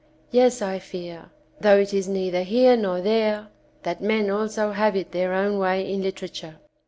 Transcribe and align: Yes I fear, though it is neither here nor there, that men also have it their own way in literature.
Yes 0.31 0.63
I 0.63 0.79
fear, 0.79 1.25
though 1.59 1.77
it 1.77 1.93
is 1.93 2.07
neither 2.07 2.41
here 2.41 2.75
nor 2.75 3.01
there, 3.01 3.49
that 3.83 4.01
men 4.01 4.31
also 4.31 4.71
have 4.71 4.95
it 4.95 5.11
their 5.11 5.31
own 5.31 5.59
way 5.59 5.87
in 5.93 6.01
literature. 6.01 6.55